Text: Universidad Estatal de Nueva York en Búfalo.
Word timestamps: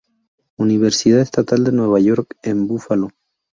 Universidad 0.57 1.19
Estatal 1.19 1.63
de 1.63 1.71
Nueva 1.73 1.99
York 1.99 2.33
en 2.41 2.67
Búfalo. 2.67 3.09